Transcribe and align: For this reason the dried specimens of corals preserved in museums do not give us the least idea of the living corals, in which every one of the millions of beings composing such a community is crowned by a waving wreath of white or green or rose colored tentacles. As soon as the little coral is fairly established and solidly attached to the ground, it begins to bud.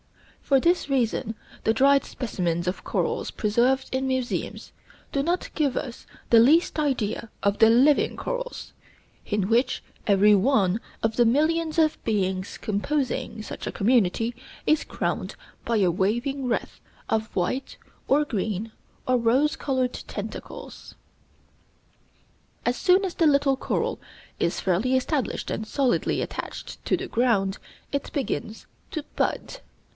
For 0.41 0.59
this 0.59 0.89
reason 0.89 1.35
the 1.63 1.73
dried 1.73 2.03
specimens 2.03 2.67
of 2.67 2.83
corals 2.83 3.31
preserved 3.31 3.87
in 3.95 4.05
museums 4.07 4.73
do 5.13 5.23
not 5.23 5.49
give 5.55 5.77
us 5.77 6.05
the 6.31 6.39
least 6.39 6.77
idea 6.77 7.29
of 7.41 7.59
the 7.59 7.69
living 7.69 8.17
corals, 8.17 8.73
in 9.25 9.47
which 9.47 9.81
every 10.07 10.35
one 10.35 10.81
of 11.03 11.15
the 11.15 11.23
millions 11.23 11.77
of 11.79 12.03
beings 12.03 12.57
composing 12.57 13.41
such 13.43 13.65
a 13.65 13.71
community 13.71 14.35
is 14.65 14.83
crowned 14.83 15.35
by 15.63 15.77
a 15.77 15.91
waving 15.91 16.47
wreath 16.47 16.81
of 17.07 17.33
white 17.33 17.77
or 18.09 18.25
green 18.25 18.71
or 19.07 19.17
rose 19.17 19.55
colored 19.55 19.93
tentacles. 19.93 20.95
As 22.65 22.75
soon 22.75 23.05
as 23.05 23.13
the 23.13 23.27
little 23.27 23.55
coral 23.55 23.99
is 24.39 24.59
fairly 24.59 24.97
established 24.97 25.49
and 25.51 25.65
solidly 25.65 26.21
attached 26.21 26.83
to 26.85 26.97
the 26.97 27.07
ground, 27.07 27.59
it 27.93 28.11
begins 28.11 28.65
to 28.89 29.03
bud. 29.15 29.59